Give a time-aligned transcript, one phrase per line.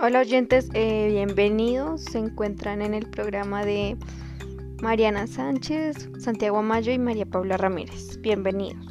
[0.00, 2.02] Hola oyentes, eh, bienvenidos.
[2.02, 3.96] Se encuentran en el programa de
[4.82, 8.20] Mariana Sánchez, Santiago Mayo y María Paula Ramírez.
[8.20, 8.84] Bienvenidos.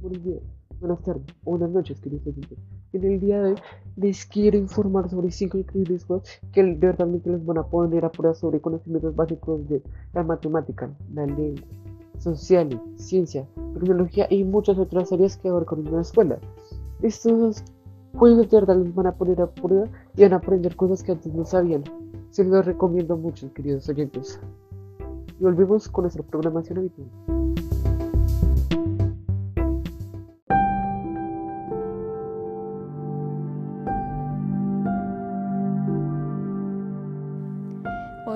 [0.00, 0.42] Buenos días,
[0.78, 2.58] buenas tardes buenas noches, queridos oyentes.
[2.92, 3.56] En el día de hoy
[3.96, 8.34] les quiero informar sobre cinco increíbles juegos que verdaderamente les van a poner a prueba
[8.34, 9.82] sobre conocimientos básicos de
[10.12, 11.64] la matemática, la lengua,
[12.18, 16.38] sociales, ciencia, tecnología y muchas otras áreas que abarcan en la escuela.
[17.00, 17.64] Estos
[18.14, 21.12] juegos de verdad les van a poner a prueba y van a aprender cosas que
[21.12, 21.84] antes no sabían.
[22.30, 24.38] Se los recomiendo mucho, queridos oyentes.
[25.40, 27.08] Y volvemos con nuestra programación habitual.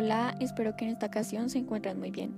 [0.00, 2.32] Hola, espero que en esta ocasión se encuentren muy bien.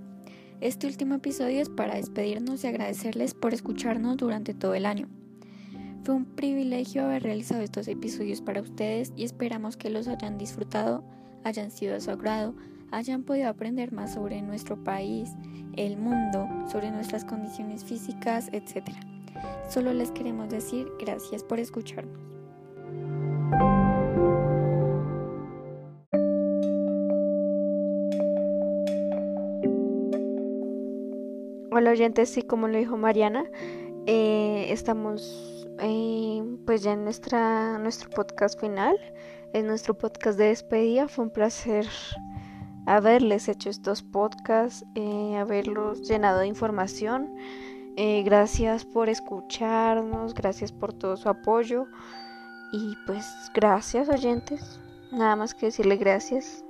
[0.62, 5.10] Este último episodio es para despedirnos y agradecerles por escucharnos durante todo el año.
[6.02, 11.04] Fue un privilegio haber realizado estos episodios para ustedes y esperamos que los hayan disfrutado,
[11.44, 12.54] hayan sido de su agrado,
[12.92, 15.28] hayan podido aprender más sobre nuestro país,
[15.76, 18.88] el mundo, sobre nuestras condiciones físicas, etc.
[19.68, 22.39] Solo les queremos decir gracias por escucharnos.
[31.72, 33.44] Hola oyentes, sí, como lo dijo Mariana,
[34.06, 38.96] eh, estamos eh, pues ya en nuestra, nuestro podcast final,
[39.52, 41.06] en nuestro podcast de despedida.
[41.06, 41.86] Fue un placer
[42.86, 47.32] haberles hecho estos podcasts, eh, haberlos llenado de información.
[47.96, 51.86] gracias por escucharnos, gracias por todo su apoyo
[52.72, 54.80] y pues gracias oyentes.
[55.12, 56.64] Nada más que decirle gracias.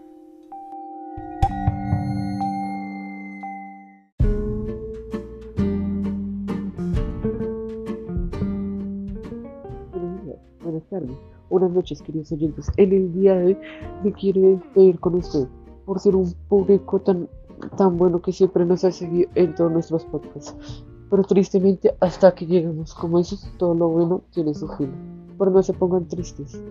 [11.01, 11.17] Tardes,
[11.49, 12.71] buenas noches, queridos oyentes.
[12.77, 13.59] En el día de hoy
[14.05, 15.47] me quiero despedir con usted
[15.85, 17.29] por ser un público tan,
[17.77, 20.85] tan bueno que siempre nos ha seguido en todos nuestros podcasts.
[21.11, 24.93] Pero tristemente, hasta que lleguemos como eso, todo lo bueno tiene su fin.
[25.39, 26.63] Pero no se pongan tristes.